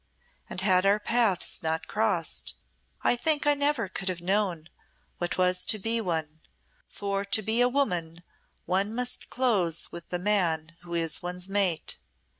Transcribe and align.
And 0.49 0.61
had 0.61 0.83
our 0.83 0.99
paths 0.99 1.61
not 1.61 1.85
crossed, 1.85 2.55
I 3.03 3.15
think 3.15 3.45
I 3.45 3.53
never 3.53 3.87
could 3.87 4.09
have 4.09 4.19
known 4.19 4.67
what 5.19 5.29
'twas 5.33 5.63
to 5.67 5.77
be 5.77 6.01
one, 6.01 6.41
for 6.87 7.23
to 7.23 7.41
be 7.43 7.61
a 7.61 7.69
woman 7.69 8.23
one 8.65 8.95
must 8.95 9.29
close 9.29 9.91
with 9.91 10.09
the 10.09 10.17
man 10.17 10.75
who 10.81 10.95
is 10.95 11.21
one's 11.21 11.47
mate. 11.49 11.99